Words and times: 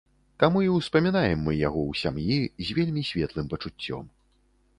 Таму 0.43 0.61
і 0.67 0.69
ўспамінаем 0.77 1.43
мы 1.47 1.53
яго 1.67 1.81
ў 1.89 1.93
сям'і 2.03 2.39
з 2.71 2.79
вельмі 2.79 3.05
светлым 3.11 3.45
пачуццём. 3.53 4.03